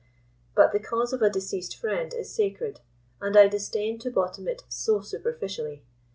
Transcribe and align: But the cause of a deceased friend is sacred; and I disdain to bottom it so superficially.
But 0.55 0.71
the 0.71 0.79
cause 0.79 1.13
of 1.13 1.21
a 1.21 1.29
deceased 1.29 1.75
friend 1.77 2.11
is 2.11 2.33
sacred; 2.33 2.79
and 3.21 3.37
I 3.37 3.47
disdain 3.47 3.99
to 3.99 4.09
bottom 4.09 4.47
it 4.47 4.63
so 4.67 5.01
superficially. 5.01 5.83